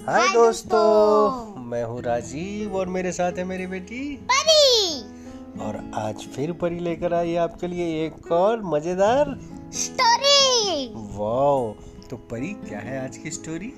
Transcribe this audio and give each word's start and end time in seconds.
हाय 0.00 0.28
दोस्तों। 0.28 1.60
मैं 1.60 1.82
हूँ 1.84 2.00
राजीव 2.02 2.76
और 2.76 2.88
मेरे 2.88 3.10
साथ 3.12 3.32
है 3.32 3.44
मेरी 3.44 3.66
बेटी। 3.66 3.98
परी। 4.30 5.60
और 5.62 5.76
आज 5.94 6.24
फिर 6.26 6.52
परी 6.52 6.78
लेकर 6.78 7.14
आई 7.14 7.34
आपके 7.36 7.66
लिए 7.66 8.06
एक 8.06 8.30
और 8.32 8.62
मज़ेदार 8.64 9.34
स्टोरी 9.74 10.86
वाओ 11.16 11.72
तो 12.10 12.16
परी 12.30 12.52
क्या 12.62 12.78
है 12.78 13.04
आज 13.04 13.16
की 13.16 13.30
स्टोरी 13.30 13.72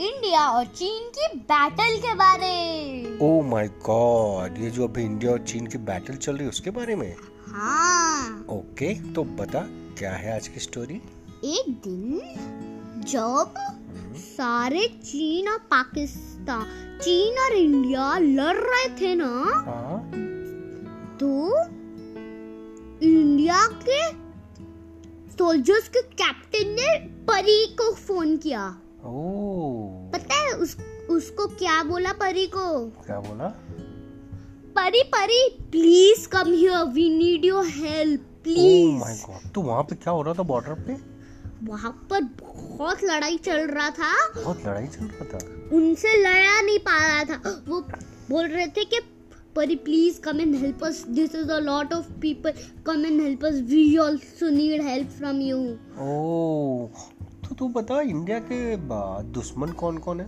इंडिया 0.00 0.46
और 0.48 0.66
चीन 0.66 1.10
की 1.16 1.26
बैटल 1.50 1.98
के 1.98 2.14
बारे। 2.14 3.18
ओ 3.22 3.42
माय 3.42 3.68
गॉड 3.86 4.58
ये 4.58 4.70
जो 4.70 4.88
अभी 4.88 5.04
इंडिया 5.04 5.32
और 5.32 5.44
चीन 5.44 5.66
की 5.66 5.78
बैटल 5.90 6.16
चल 6.16 6.32
रही 6.32 6.42
है 6.42 6.48
उसके 6.48 6.70
बारे 6.70 6.96
में? 6.96 7.14
हाँ। 7.48 8.46
ओके 8.50 8.94
तो 9.12 9.24
बता 9.24 9.66
क्या 9.98 10.12
है 10.12 10.34
आज 10.34 10.48
की 10.48 10.60
स्टोरी 10.60 11.02
एक 11.46 11.70
दिन 11.86 13.02
जब 13.06 13.54
सारे 14.20 14.86
चीन 15.04 15.48
और 15.48 15.58
पाकिस्तान 15.58 16.64
चीन 17.02 17.38
और 17.38 17.52
इंडिया 17.52 18.18
लड़ 18.18 18.56
रहे 18.56 18.88
थे 19.00 19.14
ना? 19.14 19.28
हाँ। 19.66 20.10
तो 21.16 21.30
इंडिया 23.06 23.66
के 23.88 24.00
सोल्जर्स 25.30 25.88
के 25.88 26.02
कैप्टन 26.02 26.70
ने 26.70 26.94
परी 27.24 27.66
को 27.66 27.92
फ़ोन 27.94 28.36
किया। 28.36 28.66
ओ 29.04 30.10
पता 30.12 30.34
है 30.34 30.52
उस 30.52 30.76
उसको 31.10 31.46
क्या 31.46 31.82
बोला 31.82 32.12
परी 32.12 32.46
को? 32.46 32.86
क्या 33.06 33.20
बोला? 33.20 33.46
Pari 34.76 35.02
Pari 35.02 35.48
please 35.70 36.28
come 36.28 36.52
here 36.52 36.84
we 36.84 37.08
need 37.10 37.44
your 37.44 37.66
help 37.66 38.20
oh 38.20 38.22
my 38.22 38.42
please 38.42 39.22
God 39.26 39.50
तो 39.52 39.60
वहाँ 39.60 39.82
पे 39.82 39.96
क्या 39.96 40.12
हो 40.12 40.22
रहा 40.22 40.34
था 40.34 40.42
बॉर्डर 40.42 40.74
पे? 40.74 41.09
वहाँ 41.62 41.90
पर 42.10 42.22
बहुत 42.40 43.04
लड़ाई 43.04 43.36
चल 43.36 43.66
रहा 43.66 43.90
था। 43.90 44.12
बहुत 44.36 44.66
लड़ाई 44.66 44.86
चल 44.86 45.04
रहा 45.04 45.24
था? 45.24 45.38
उनसे 45.76 46.16
लड़ा 46.22 46.60
नहीं 46.60 46.78
पा 46.78 47.06
रहा 47.06 47.24
था। 47.24 47.64
वो 47.68 47.80
बोल 48.30 48.46
रहे 48.46 48.66
थे 48.66 48.84
कि 48.84 49.00
Pari 49.56 49.74
please 49.76 50.20
come 50.20 50.40
and 50.40 50.54
help 50.54 50.84
us 50.84 51.04
this 51.08 51.34
is 51.34 51.50
a 51.50 51.58
lot 51.58 51.92
of 51.92 52.10
people 52.20 52.52
come 52.86 53.04
and 53.06 53.20
help 53.20 53.44
us 53.44 53.54
we 53.54 53.96
also 53.96 54.48
need 54.48 54.82
help 54.82 55.08
from 55.08 55.40
you 55.40 55.58
oh 55.98 56.86
तो 57.48 57.54
तू 57.54 57.68
बता 57.68 58.00
इंडिया 58.00 58.38
के 58.38 58.76
दुश्मन 59.32 59.72
कौन 59.72 59.98
कौन 59.98 60.20
है? 60.20 60.26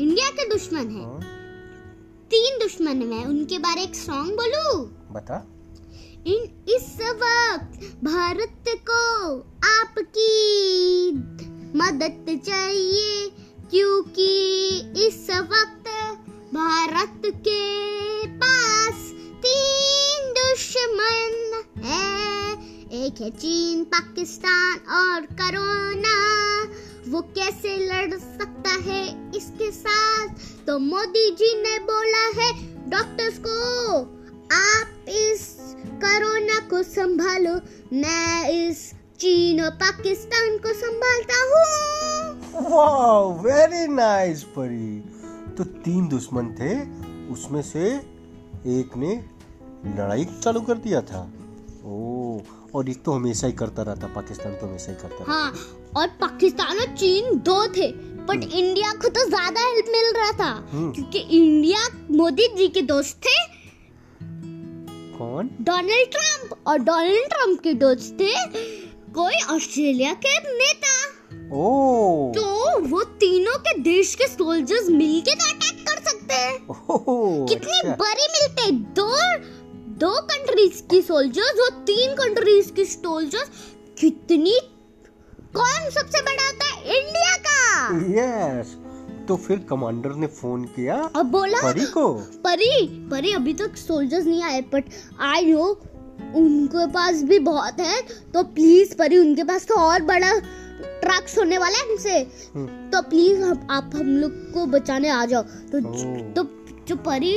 इंडिया 0.00 0.30
के 0.30 0.48
दुश्मन 0.48 0.88
है। 0.90 1.04
हाँ, 1.04 1.20
तीन 2.30 2.58
दुश्मन 2.58 3.02
है। 3.12 3.24
उनके 3.24 3.58
बारे 3.58 3.82
एक 3.82 3.94
सॉन्ग 3.94 4.30
बोलू? 4.30 4.78
बता। 5.12 5.36
इन 6.26 6.64
इस 6.68 6.96
वक्त 7.00 8.04
भारत 8.04 8.64
को 8.90 9.38
आपकी 9.68 11.12
मदद 11.78 12.40
चाहिए, 12.46 13.28
क्योंकि 13.70 14.28
इस 15.06 15.30
वक्त 15.30 15.88
भारत 16.54 17.22
के 17.26 18.26
पास 18.36 18.94
तीन 19.46 20.32
दुश्मन 20.32 21.62
है। 21.84 22.52
एक 23.04 23.20
है 23.20 23.30
चीन, 23.30 23.84
पाकिस्तान 23.84 24.78
और 24.94 25.26
कोरोना। 25.32 26.16
वो 27.08 27.20
कैसे 27.20 27.76
लड़ 27.76 28.18
सकता 28.18 28.70
है 28.70 29.30
इसके 29.36 29.70
साथ? 29.70 30.28
तो 30.66 30.78
मोदी 30.78 31.30
जी 31.30 31.54
ने 31.62 31.78
बोला 31.78 32.26
है, 32.40 32.52
डॉक्टर्स 32.90 33.38
को 33.38 34.00
आप 34.54 35.08
इस 35.08 35.53
कोरोना 36.04 36.58
को 36.70 36.82
संभालो। 36.82 37.54
मैं 37.92 38.48
इस 38.50 38.90
चीन 39.20 39.60
और 39.60 39.70
पाकिस्तान 39.82 40.56
को 40.58 40.72
संभालता 40.74 41.42
हूँ। 41.44 42.70
वाओ 42.70 43.32
वेरी 43.38 43.86
नाइस 43.94 44.42
परी। 44.56 44.98
तो 45.56 45.64
तीन 45.64 46.08
दुश्मन 46.08 46.54
थे 46.60 46.74
उसमें 47.32 47.62
से 47.62 47.86
एक 48.70 48.96
ने 48.96 49.14
लड़ाई 49.96 50.24
चालू 50.24 50.60
कर 50.60 50.78
दिया 50.78 51.00
था। 51.02 51.22
ओ 51.84 52.40
और 52.74 52.88
एक 52.90 53.02
तो 53.04 53.12
हमेशा 53.12 53.46
ही 53.46 53.52
करता 53.52 53.82
रहता 53.82 54.06
पाकिस्तान 54.14 54.54
तो 54.54 54.66
हमेशा 54.66 54.92
ही 54.92 54.96
करता 54.98 55.16
रहता 55.16 55.32
हाँ 55.32 55.52
और 55.96 56.06
पाकिस्तान 56.20 56.78
और 56.78 56.94
चीन 56.96 57.38
दो 57.46 57.66
थे 57.68 57.88
बट 58.28 58.44
इंडिया 58.44 58.92
को 58.92 59.08
तो 59.08 59.24
ज़्यादा 59.28 59.60
हेल्प 59.60 59.86
मिल 59.92 60.12
रहा 60.16 60.30
था। 60.32 60.50
हम्म। 60.72 60.92
क्योंकि 60.92 61.18
इंडिया 61.18 61.78
मोदी 62.10 62.46
जी 62.56 62.68
के 62.68 62.82
दोस्त 62.82 63.20
थे 63.26 63.36
कौन? 65.24 65.50
Donald 65.60 66.10
Trump. 66.10 66.56
और 66.66 66.78
डोनाल्ड 66.78 67.28
ट्रंप 67.28 67.60
के 67.60 67.72
दोस्त 67.74 68.16
थे 68.20 68.32
कोई 69.12 69.34
ऑस्ट्रेलिया 69.56 70.12
के 70.12 70.38
नेता। 70.38 70.94
ओ। 71.56 72.32
तो 72.32 72.80
वो 72.80 73.02
तीनों 73.04 73.58
के 73.58 73.78
देश 73.78 74.14
के 74.14 74.26
सोल्जर्स 74.26 74.88
मिलके 74.88 75.34
तो 75.34 75.44
अटैक 75.44 75.84
कर 75.88 76.02
सकते 76.10 76.34
हैं। 76.34 76.58
कितनी 77.48 77.78
अच्छा। 77.78 77.94
बड़ी 77.94 78.26
मिलते 78.26 78.62
हैं। 78.62 78.94
दो 78.94 79.10
दो 79.98 80.20
कंट्रीज़ 80.22 80.82
की 80.90 81.02
सोल्जर्स 81.02 81.60
और 81.60 81.70
तीन 81.70 82.14
कंट्रीज़ 82.14 82.72
की 82.72 82.84
सोल्जर्स 82.84 83.50
कितनी 84.00 84.58
कौन 85.54 85.90
सबसे 85.90 86.20
बड़ा 86.22 86.46
होता 86.46 86.64
है? 86.64 86.98
इंडिया 86.98 87.36
का। 87.36 87.88
यस 88.12 88.76
तो 89.28 89.36
फिर 89.36 89.58
कमांडर 89.58 90.14
ने 90.14 90.26
फ़ोन 90.26 90.64
किया 90.64 90.96
और 91.16 91.22
बोला? 91.22 91.58
परी 91.62 91.84
को। 91.86 92.12
परी 92.44 92.86
परी 93.10 93.32
अभी 93.32 93.54
तक 93.54 93.76
सोल्जर्स 93.76 94.26
नहीं 94.26 94.42
आए 94.42 94.60
बट 94.60 94.84
आई 95.20 95.52
नो 95.52 95.64
उनके 96.36 96.86
पास 96.86 97.22
भी 97.22 97.38
बहुत 97.38 97.80
है 97.80 98.02
तो 98.34 98.42
प्लीज़ 98.42 98.94
परी 98.96 99.18
उनके 99.18 99.44
पास 99.44 99.66
तो 99.66 99.74
और 99.74 100.02
बड़ा 100.02 100.30
ट्रक्स 101.00 101.38
होने 101.38 101.58
वाला 101.58 101.78
है 101.78 101.88
हमसे 101.90 102.18
हम्म, 102.54 102.90
तो 102.90 103.02
प्लीज़ 103.02 103.42
हम 103.42 103.66
आप 103.70 103.90
हम 103.94 104.16
लोग 104.16 104.32
को 104.52 104.66
बचाने 104.66 105.08
आ 105.08 105.24
जाओ। 105.24 105.42
तो। 105.42 105.80
तो 106.32 106.48
जो 106.88 106.96
परी 106.96 107.34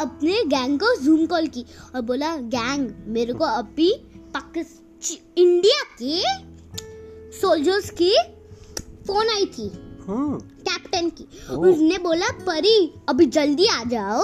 अपने 0.00 0.42
गैंग 0.46 0.78
को 0.80 0.94
जूम 1.00 1.26
कॉल 1.26 1.46
की 1.46 1.64
और 1.94 2.00
बोला 2.00 2.36
गैंग 2.36 2.90
मेरे 3.06 3.32
को 3.32 3.44
अभी 3.44 3.92
पाकिस्तान 4.34 4.84
इंडिया 5.36 5.82
के 6.02 6.20
सोल्जर्स 7.40 7.90
की 7.90 8.14
फ़ोन 9.06 9.28
आई 9.28 9.46
थी। 9.46 9.68
हम्म, 10.98 11.10
की। 11.10 11.24
उसने 11.70 11.98
बोला 11.98 12.28
परी 12.46 12.76
अभी 13.08 13.26
जल्दी 13.36 13.66
आ 13.66 13.82
जाओ 13.84 14.22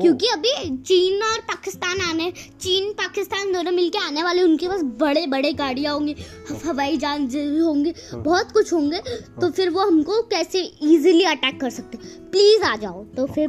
क्योंकि 0.00 0.28
अभी 0.28 0.52
चीन 0.76 1.22
और 1.22 1.38
पाकिस्तान 1.48 2.00
आने 2.00 2.30
चीन 2.60 2.92
पाकिस्तान 2.92 3.52
दोनों 3.52 3.72
मिलके 3.72 3.98
आने 3.98 4.22
वाले 4.22 4.42
उनके 4.42 4.68
पास 4.68 4.82
बड़े 5.00 5.26
बड़े 5.26 5.52
गाड़ियाँ 5.52 5.94
होंगी 5.94 6.16
हवाई 6.64 6.96
जहाज़ 6.96 7.36
होंगे 7.60 7.94
बहुत 8.14 8.52
कुछ 8.52 8.72
होंगे 8.72 9.00
तो 9.40 9.50
फिर 9.50 9.70
वो 9.70 9.80
हमको 9.80 10.22
कैसे 10.30 10.62
इजीली 10.62 11.24
अटैक 11.24 11.60
कर 11.60 11.70
सकते 11.70 11.98
प्लीज़ 12.30 12.62
आ 12.62 12.76
जाओ। 12.76 13.04
तो 13.16 13.26
फिर 13.26 13.48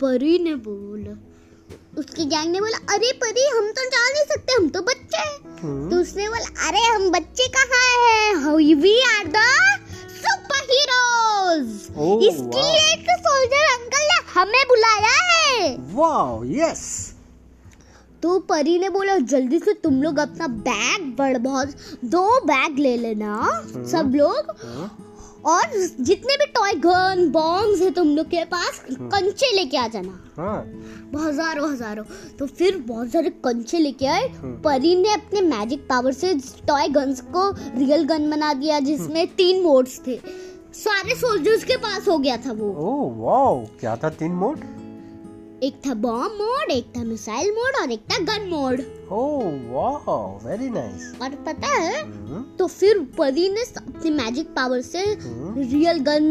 परी 0.00 0.38
ने 0.38 0.54
बोला 0.54 1.16
उसके 1.98 2.24
गैंग 2.24 2.50
ने 2.52 2.60
बोला 2.60 2.78
अरे 2.94 3.12
परी 3.12 3.46
हम 3.48 3.70
तो 3.70 3.84
जा 3.84 4.08
नहीं 4.08 4.24
सकते 4.24 4.52
हम 4.52 4.68
तो 4.68 4.80
बच्चे 4.82 5.18
हैं। 5.18 5.88
तो 5.90 5.96
उसने 5.96 6.28
बोला 6.28 6.68
अरे 6.68 6.80
हम 6.86 7.10
बच्चे 7.10 7.46
कहाँ 7.48 7.84
हैं? 8.02 8.74
वी 8.76 8.98
आर 9.00 9.26
द 9.26 9.44
इसके 12.20 12.60
वाह। 12.60 12.92
एक 12.92 13.10
सोल्जर 13.20 13.72
अंकल 13.72 14.04
ने 14.04 14.18
हमें 14.34 14.64
बुलाया 14.68 15.16
है। 15.24 15.76
वाओ 15.94 16.42
यस 16.46 16.84
तो 18.22 18.38
परी 18.48 18.78
ने 18.78 18.88
बोला 18.90 19.16
जल्दी 19.30 19.58
से 19.58 19.72
तुम 19.82 20.02
लोग 20.02 20.18
अपना 20.18 20.46
बैग 20.68 21.02
बड़ 21.18 21.36
बहुत 21.38 21.74
दो 22.04 22.28
बैग 22.46 22.78
ले 22.78 22.96
लेना 22.96 23.50
सब 23.90 24.12
लोग। 24.14 24.56
हम्म, 24.62 24.88
और 25.46 25.76
जितने 26.00 26.36
भी 26.36 26.46
टॉय 26.52 26.72
गन 26.80 27.28
बॉम्ब्स 27.32 27.82
है 27.82 27.90
तुम 27.90 28.08
लोग 28.16 28.26
के 28.26 28.44
पास 28.44 28.80
कंचे 28.90 29.54
लेके 29.54 29.76
आ 29.76 29.86
जाना। 29.88 30.18
हाँ। 30.36 30.58
हज़ारों 31.16 31.70
हज़ारों। 31.72 32.04
तो 32.38 32.46
फिर 32.48 32.76
बहुत 32.78 33.12
सारे 33.12 33.30
कंचे 33.44 33.78
लेके 33.78 34.06
आए। 34.06 34.28
परी 34.64 34.94
ने 34.96 35.12
अपने 35.12 35.40
मैजिक 35.42 35.86
पावर 35.88 36.12
से 36.12 36.34
टॉय 36.66 36.88
गन्स 36.88 37.20
को 37.34 37.48
रियल 37.78 38.04
गन 38.04 38.30
बना 38.30 38.52
दिया 38.54 38.80
जिसमें 38.80 39.26
तीन 39.26 39.62
मोड्स 39.62 40.00
थे। 40.06 40.18
सारे 40.76 41.14
सोल्जर्स 41.16 41.64
के 41.64 41.76
पास 41.78 42.08
हो 42.08 42.18
गया 42.18 42.36
था 42.36 42.52
वो। 42.52 42.72
ओ 42.80 43.10
वाओ 43.18 43.64
क्या 43.80 43.96
था 43.96 44.08
तीन 44.18 44.32
मोड? 44.34 44.64
एक 45.64 45.74
था 45.86 45.94
बॉम्ब 45.96 46.32
मोड 46.40 46.70
एक 46.70 46.86
था 46.96 47.02
मिसाइल 47.04 47.50
मोड 47.52 47.76
और 47.80 47.90
एक 47.92 48.00
था 48.10 48.18
gun 48.24 48.48
mode. 48.48 48.80
Oh 49.12 49.20
wow 49.70 50.16
very 50.38 50.68
nice 50.70 51.12
और 51.22 51.34
पता 51.46 51.68
है 51.68 52.02
तो 52.56 52.66
फिर 52.66 52.98
परी 53.18 53.48
ने 53.48 53.62
अपने 53.76 54.10
मैजिक 54.12 54.48
पावर 54.56 54.80
से 54.80 54.98
हम्म। 54.98 55.62
रियल 55.62 55.98
गन 56.08 56.26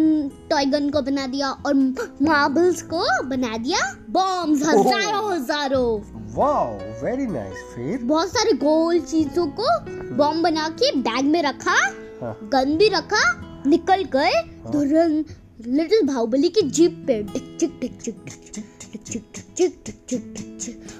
टॉय 0.49 0.65
गन 0.65 0.89
को 0.89 1.01
बना 1.01 1.25
दिया 1.27 1.49
और 1.65 1.73
मार्बल्स 1.73 2.81
को 2.93 3.03
बना 3.27 3.57
दिया। 3.57 3.79
बॉम्ब्स 4.11 4.67
हज़ारों 4.67 5.31
हज़ारों। 5.31 5.99
वाओ 6.35 6.73
वेरी 7.03 7.25
नाइस 7.27 7.63
फिर? 7.75 7.97
बहुत 8.03 8.29
सारे 8.29 8.53
गोल 8.59 8.99
चीज़ों 9.01 9.47
को 9.59 9.79
बॉम्ब 10.15 10.43
बना 10.43 10.67
के 10.81 10.95
बैग 10.99 11.25
में 11.25 11.41
रखा 11.43 11.77
हाँ, 12.21 12.37
गन 12.53 12.77
भी 12.77 12.87
रखा 12.89 13.23
निकल 13.67 14.03
गए 14.15 14.41
तुरंत 14.71 15.27
लिटिल 15.67 16.01
बाहुबली 16.07 16.49
की 16.49 16.61
जीप 16.69 17.03
पे 17.07 17.21
टिक 17.23 17.45
टिक 17.59 17.73
टिक 17.79 17.97
टिक 18.01 18.23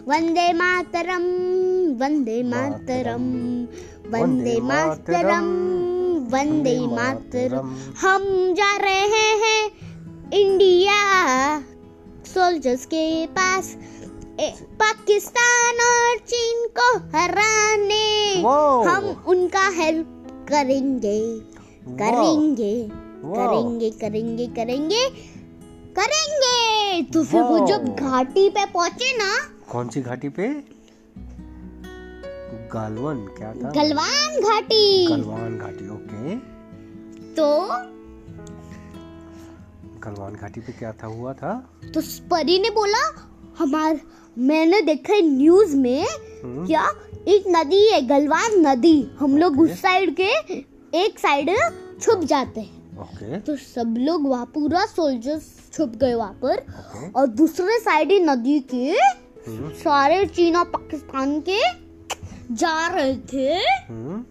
वंदे 0.07 0.51
मातरम 0.53 1.23
वंदे 2.01 2.41
मातरम 2.44 3.25
वंदे 4.13 4.59
मातरम 4.62 5.47
वंदे 6.33 6.77
मातरम। 6.88 7.67
हम 8.01 8.23
जा 8.53 8.75
रहे 8.77 9.31
हैं 9.44 9.63
इंडिया 10.33 11.00
सोल्जर्स 12.25 12.85
के 12.85 13.06
पास। 13.35 13.75
पाकिस्तान 14.79 15.75
और 15.83 16.17
चीन 16.27 16.67
को 16.79 16.88
हराने। 17.15 18.07
हम 18.89 19.23
उनका 19.27 19.67
हेल्प 19.75 20.07
करेंगे। 20.50 21.19
करेंगे 21.88 22.74
करेंगे 23.26 23.90
करेंगे 23.92 24.46
करेंगे 24.56 25.08
करेंगे। 25.98 27.02
तो 27.14 27.24
फिर 27.24 27.42
वो 27.42 27.58
जब 27.68 27.86
घाटी 27.96 28.50
पे 28.50 28.66
पहुँचे 28.66 29.12
ना 29.18 29.30
कौन 29.72 29.90
सी 29.90 30.02
घाटी 30.02 30.30
पे? 30.30 30.48
गालवन 32.74 33.26
क्या 33.38 33.54
था? 33.54 33.72
गलवान 33.72 34.42
घाटी। 34.42 35.06
गलवान 35.08 35.58
घाटी 35.58 35.90
ओके 35.90 36.36
तो 37.36 37.48
गलवान 40.06 40.34
घाटी 40.34 40.62
पे 40.62 40.72
क्या 40.74 40.92
था 40.94 41.08
हुआ 41.08 41.34
था? 41.34 41.54
तो 41.94 42.02
परी 42.30 42.60
ने 42.60 42.70
बोला 42.70 43.04
हमार 43.60 44.00
मैंने 44.38 44.82
देखा 44.82 45.14
है 45.14 45.22
न्यूज़ 45.28 45.76
में 45.78 46.06
हम्म, 46.44 46.66
क्या 46.68 46.88
एक 47.28 47.44
नदी 47.48 47.88
है 47.90 48.02
गलवान 48.08 48.60
नदी। 48.68 49.02
हम 49.20 49.38
लोग 49.38 49.60
उस 49.60 49.82
साइड 49.82 50.16
के 50.20 50.64
एक 50.95 51.19
साइड 51.19 51.50
छुप 52.01 52.24
जाते 52.24 52.62
हैं। 52.62 53.00
ओके। 53.00 53.39
तो 53.39 53.56
सब 53.56 53.95
लोग 54.00 54.27
वहाँ 54.30 54.45
पूरा 54.45 54.86
सोल्जर्स 54.86 55.47
छुप 55.74 55.95
गए 55.95 56.13
वहाँ 56.13 56.33
पर। 56.42 56.57
ओके। 56.57 57.12
और 57.12 57.27
दूसरे 57.27 57.80
साइड 57.80 58.12
ही 58.12 58.19
नदी 58.19 58.59
के 58.74 58.92
हम्म, 59.47 59.69
सारे 59.74 60.25
चीन 60.25 60.56
और 60.56 60.65
पाकिस्तान 60.65 61.39
के 61.50 61.59
जा 62.56 62.88
रहे 62.88 63.15
थे। 63.33 63.53
हम्म, 63.89 64.24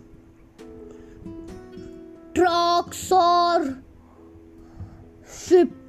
ट्रक्स 2.34 3.12
और 3.12 3.64
शिप 5.38 5.88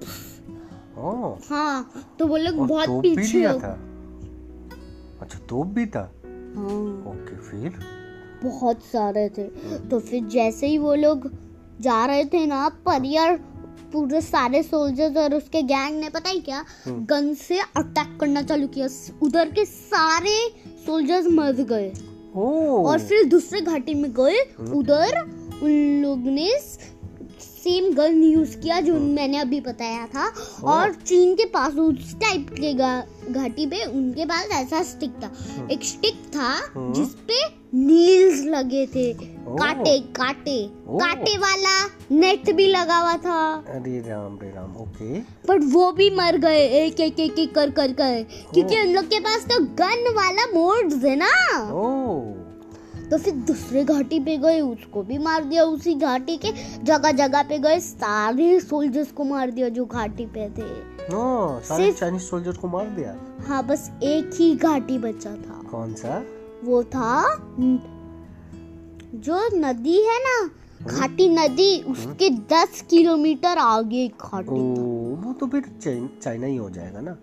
ओ। 0.97 1.33
हाँ 1.49 2.05
तो 2.19 2.27
वो 2.27 2.37
लोग 2.37 2.55
बहुत 2.67 2.89
पीछे 3.03 3.43
अच्छा 3.43 5.39
तोप 5.49 5.67
भी 5.67 5.85
था? 5.85 5.99
हाँ। 6.55 6.65
ओके 7.11 7.35
फिर? 7.41 7.79
बहुत 8.45 8.79
सारे 8.83 9.29
थे। 9.29 9.43
तो 9.77 9.99
फिर 9.99 10.23
जैसे 10.23 10.67
ही 10.67 10.77
वो 10.77 10.95
लोग 10.95 11.31
जा 11.81 12.05
रहे 12.05 12.25
थे 12.25 12.45
ना 12.45 12.69
परियर 12.69 13.39
पूरे 13.93 14.21
सारे 14.21 14.63
सोल्जर्स 14.63 15.17
और 15.17 15.35
उसके 15.35 15.61
गैंग 15.61 15.99
ने 15.99 16.09
पता 16.09 16.29
ही 16.29 16.39
क्या? 16.39 16.65
हम्म। 16.85 17.05
गन 17.05 17.33
से 17.33 17.59
अटैक 17.59 18.19
करना 18.19 18.41
चालू 18.41 18.67
किया। 18.67 18.87
उधर 19.21 19.49
के 19.49 19.65
सारे 19.65 20.49
सोल्जर्स 20.85 21.27
मर 21.27 21.51
गए। 21.51 21.93
और 22.85 22.99
फिर 22.99 23.25
दूसरे 23.25 23.61
घाटी 23.61 23.93
में 23.93 24.11
गए। 24.11 24.53
हम्म। 24.59 24.71
उधर 24.71 25.19
उन 25.63 26.01
लोग 26.03 26.19
ने 26.19 26.51
सेम 27.65 27.93
गन 27.93 28.23
यूज़ 28.23 28.57
किया 28.57 28.79
जो 28.79 28.93
मैंने 28.93 29.37
अभी 29.37 29.59
बताया 29.61 30.05
था। 30.07 30.25
और 30.63 30.91
चीन 30.93 31.33
के 31.35 31.45
पास 31.45 31.73
उस 31.73 32.13
टाइप 32.15 32.49
के 32.59 32.73
घाटी 33.33 33.65
पे 33.65 33.83
उनके 33.85 34.25
पास 34.25 34.49
ऐसा 34.53 34.81
स्टिक 34.83 35.11
था। 35.23 35.31
एक 35.71 35.83
स्टिक 35.83 36.15
था। 36.35 36.51
जिसपे 36.93 37.39
नील्स 37.73 38.43
लगे 38.45 38.85
थे। 38.85 39.13
काटे 39.13 39.97
काटे। 39.99 40.57
काटे 40.87 41.37
वाला 41.37 41.75
नेट 42.11 42.51
भी 42.51 42.67
लगा 42.67 42.97
हुआ 42.97 43.17
था। 43.17 43.41
अरे 43.69 43.99
राम 43.99 44.39
रे 44.43 44.49
राम 44.49 44.75
ओके 44.77 45.19
पर 45.19 45.59
वो 45.59 45.91
भी 45.91 46.09
मर 46.09 46.37
गए। 46.37 46.65
एक 46.85 46.99
एक 46.99 47.19
एक 47.19 47.39
एक 47.39 47.55
कर 47.55 47.69
कर 47.71 47.91
कर। 47.91 48.25
क्योंकि 48.53 48.79
उन 48.81 48.87
लोग 48.87 49.05
के 49.05 49.19
पास 49.19 49.45
तो 49.45 49.59
गन 49.59 50.13
वाला 50.13 50.45
मोड्स 50.53 51.03
है 51.05 51.15
ना। 51.15 51.33
ओ। 51.73 52.44
तो 53.11 53.17
फिर 53.17 53.33
दूसरे 53.47 53.83
घाटी 53.83 54.19
पे 54.19 54.37
गए 54.37 54.59
उसको 54.61 55.03
भी 55.03 55.17
मार 55.17 55.43
दिया 55.43 55.63
उसी 55.65 55.93
घाटी 55.95 56.37
के। 56.37 56.51
जगह 56.83 57.11
जगह 57.17 57.43
पे 57.43 57.59
गए 57.59 57.79
सारे 57.79 58.59
सोल्जर्स 58.59 59.11
को 59.11 59.23
मार 59.23 59.51
दिया 59.51 59.69
जो 59.69 59.85
घाटी 59.85 60.25
पे 60.27 60.49
थे। 60.49 60.69
नो 61.09 61.59
सारे 61.63 61.91
चाइनीज़ 61.91 62.23
सोल्जर 62.23 62.57
को 62.57 62.67
मार 62.67 62.87
दिया? 62.89 63.15
हाँ 63.47 63.65
बस 63.67 63.89
एक 64.03 64.31
ही 64.35 64.55
घाटी 64.55 64.97
बचा 64.97 65.31
था। 65.31 65.61
कौन 65.71 65.93
सा? 65.93 66.23
वो 66.63 66.83
था 66.85 67.35
जो 69.17 69.39
नदी 69.55 69.99
है 70.01 70.19
ना 70.19 70.49
घाटी 70.83 71.27
नदी 71.29 71.81
उसके 71.83 72.29
दस 72.49 72.81
किलोमीटर 72.89 73.57
आगे 73.57 74.05
ओ 74.05 74.09
घाटी 74.21 74.59
वो 75.21 75.33
तो 75.33 75.47
फिर 75.47 75.63
चाइना 75.83 76.45
ही 76.47 76.55
हो 76.55 76.69
जाएगा 76.69 77.01
ना। 77.01 77.17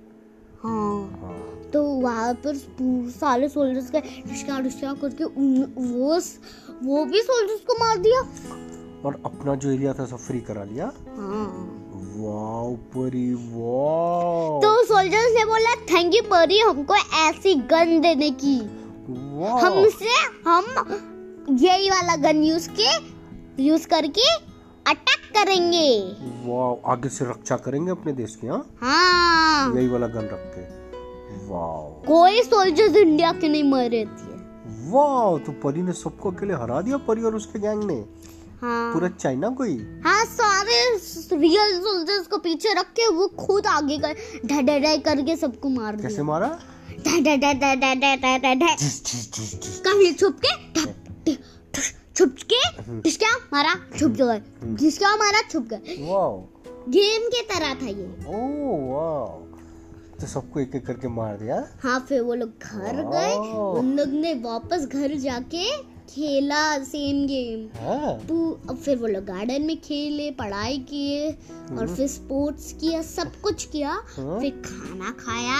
हाँ। 0.63 1.21
हाँ। 1.23 1.52
तो 1.73 1.83
वहाँ 1.83 2.33
पर 2.45 2.57
सारे 3.11 3.49
सोल्जर्स 3.49 3.91
के 3.91 4.01
डिस्का 4.01 4.61
डिस्का 4.61 4.93
करके 5.03 5.25
वो 5.25 6.21
वो 6.83 7.05
भी 7.05 7.21
सोल्जर्स 7.23 7.61
को 7.61 7.75
मार 7.75 7.99
दिया। 7.99 8.21
और 9.05 9.21
अपना 9.27 9.55
जो 9.55 9.71
एरिया 9.71 9.93
था 9.95 10.05
सब 10.07 10.17
फ्री 10.17 10.41
करा 10.41 10.65
लिया? 10.65 10.85
हाँ। 11.09 11.79
वाओ 12.17 12.75
परी 12.95 13.33
वाओ 13.35 14.61
तो 14.61 14.85
सोल्जर्स 14.85 15.35
ने 15.37 15.45
बोला 15.45 15.75
थैंक 15.93 16.15
यू 16.15 16.23
परी 16.23 16.59
हमको 16.61 16.95
ऐसी 17.21 17.55
गन 17.73 18.01
देने 18.01 18.31
की। 18.31 18.57
हमसे 19.63 20.15
हम 20.47 20.65
यही 21.61 21.91
वाला 21.91 22.17
गन 22.17 22.43
यूज़ 22.43 22.69
के 22.81 23.63
यूज़ 23.63 23.87
करके 23.87 24.29
अटैक 24.87 25.31
करेंगे। 25.37 25.89
वाओ 26.47 26.81
आगे 26.87 27.09
से 27.09 27.25
रक्षा 27.25 27.57
करेंगे 27.57 27.91
अपने 27.91 28.13
देश 28.13 28.37
की 28.37 28.47
हाँ? 28.47 28.65
हाँ। 28.81 29.75
यही 29.77 29.89
वाला 29.89 30.07
गन 30.07 30.29
रख 30.33 30.53
के। 30.55 30.82
कोई 32.07 32.43
सोल्जर्स 32.43 32.97
इंडिया 32.97 33.33
के 33.33 33.49
नहीं 33.49 33.65
मरे 33.65 34.05
थे। 34.05 34.33
वाओ 34.91 35.39
तो 35.39 35.53
परी 35.53 35.83
ने 35.83 35.93
सबको 35.93 36.31
अकेले 36.31 36.55
हरा 36.55 36.81
दिया 36.81 36.97
परी 36.97 37.23
और 37.23 37.35
उसके 37.35 37.59
गैंग 37.59 37.85
ने? 37.85 38.05
हाँ। 38.61 38.93
पूरा 38.95 39.09
चाइना 39.09 39.49
को 39.49 39.65
ही 39.65 39.77
हाँ 40.05 40.25
सारे 40.25 40.97
रियल 41.37 41.81
सोल्जर्स 41.81 42.27
को 42.27 42.39
पीछे 42.39 42.75
रख 42.75 42.87
के 42.87 43.09
वो 43.09 43.27
खुद 43.29 43.67
आगे 43.67 43.99
कर 43.99 44.17
ढड़ाई 44.47 44.99
करके 44.99 45.37
सबको 45.37 45.69
मार 45.69 45.97
दिया। 45.97 46.09
कैसे 46.09 46.23
मारा? 46.23 46.59
कहीं 49.87 50.15
छुप 50.15 50.41
के 50.45 51.35
छुप 52.17 52.37
के 52.53 52.83
हम्म। 52.83 53.01
किसका 53.01 53.37
मारा 53.53 53.75
छुप 53.99 54.11
गए। 54.11 54.37
हम्म। 54.63 54.77
किसका 54.77 55.17
मारा 55.17 55.41
छुप 55.51 55.63
गए। 55.63 55.81
गेम 56.89 57.29
के 57.29 57.43
तरह 57.43 57.75
था 57.75 57.87
ये। 57.87 58.07
Oh 58.29 58.93
wow. 58.93 59.52
तो 60.23 60.27
सबको 60.29 60.61
एक 60.61 60.75
एक 60.77 60.87
करके 60.87 61.09
मार 61.09 61.37
दिया। 61.37 61.57
हाँ 61.83 61.99
फिर 62.09 62.21
वो 62.23 62.35
लोग 62.35 62.65
घर 62.65 63.03
गए। 63.13 63.35
उन 63.79 63.93
लोग 63.97 64.09
ने 64.21 64.35
वापस 64.43 64.87
घर 64.93 65.15
जाके 65.19 65.65
खेला 66.11 66.63
सेम 66.85 67.25
गेम 67.27 67.67
हाँ। 67.81 68.13
अब 68.71 68.77
फिर 68.85 68.97
वो 68.99 69.07
लोग 69.07 69.25
गार्डन 69.25 69.63
में 69.63 69.77
खेले 69.81 70.31
पढ़ाई 70.39 70.79
किए 70.91 71.31
और 71.79 71.95
फिर 71.95 72.09
स्पोर्ट्स 72.09 72.73
किया 72.81 73.03
सब 73.03 73.41
कुछ 73.43 73.65
किया। 73.65 73.91
हाँ। 73.91 74.39
फिर 74.41 74.51
खाना 74.67 75.11
खाया। 75.21 75.59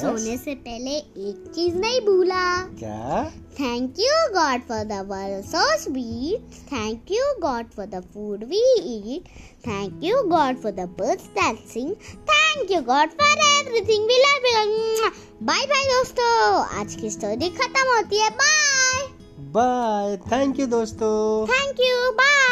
सोने 0.00 0.36
से 0.36 0.54
पहले 0.54 0.96
एक 1.28 1.50
चीज़ 1.54 1.76
नहीं 1.76 2.00
भूला। 2.00 2.44
क्या? 2.78 3.24
Thank 3.60 4.00
you 4.00 4.14
God 4.32 4.62
for 4.68 4.84
the 4.84 5.04
world 5.08 5.44
so 5.46 5.60
sweet 5.82 6.56
thank 6.72 7.12
you 7.12 7.32
God 7.42 7.70
for 7.76 7.86
the 7.86 8.02
food 8.14 8.44
we 8.44 8.62
eat 8.88 9.28
thank 9.66 10.04
you 10.04 10.22
God 10.28 10.56
for 10.62 10.72
the 10.72 10.88
birds 10.98 11.26
that 11.38 11.66
sing 11.68 11.94
thank 12.56 12.70
you 12.70 12.80
God 12.82 13.08
for 13.20 13.40
everything 13.46 14.04
we 14.08 14.16
love 14.18 14.46
you 14.46 15.08
bye 15.42 15.64
bye 15.66 15.82
दोस्तों. 15.84 16.28
आज 16.80 16.94
की 16.94 17.10
story 17.10 17.48
खत्म 17.58 17.82
होती 17.88 18.20
है. 18.20 18.30
Bye 18.30 19.02
bye 19.56 20.16
thank 20.26 20.60
you 20.60 20.66
दोस्तों. 20.66 21.46
Thank 21.46 21.80
you 21.80 22.10
bye 22.12 22.45